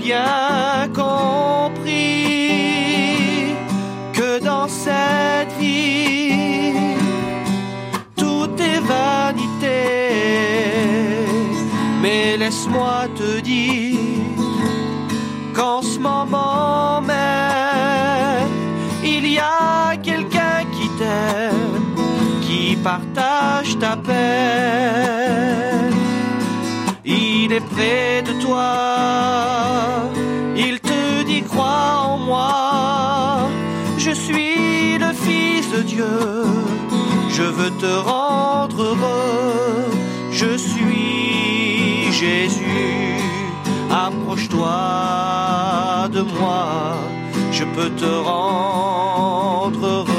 Bien 0.00 0.88
compris 0.94 1.90
que 4.12 4.42
dans 4.42 4.68
cette 4.68 5.52
vie, 5.58 6.72
tout 8.16 8.50
est 8.58 8.80
vanité. 8.80 9.82
Mais 12.02 12.36
laisse-moi 12.38 13.08
te 13.14 13.40
dire 13.40 13.98
qu'en 15.54 15.82
ce 15.82 15.98
moment 15.98 17.00
même, 17.02 18.48
il 19.04 19.26
y 19.32 19.38
a 19.38 19.96
quelqu'un 20.02 20.64
qui 20.74 20.88
t'aime, 20.98 21.94
qui 22.40 22.76
partage 22.76 23.78
ta 23.78 23.96
peine. 23.96 25.50
Il 27.04 27.52
est 27.52 27.66
près 27.74 28.22
de 28.22 28.32
toi, 28.40 29.59
Dieu, 35.82 36.44
je 37.30 37.42
veux 37.42 37.70
te 37.70 37.86
rendre 37.86 38.82
heureux, 38.82 39.90
je 40.30 40.56
suis 40.56 42.12
Jésus, 42.12 43.16
approche-toi 43.90 46.08
de 46.12 46.20
moi, 46.20 46.96
je 47.52 47.64
peux 47.64 47.90
te 47.90 48.04
rendre 48.04 49.86
heureux. 49.86 50.09